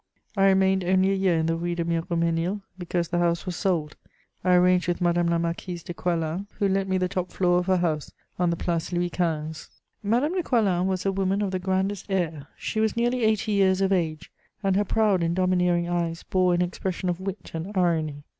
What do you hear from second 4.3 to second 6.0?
I arranged with Madame la Marquise de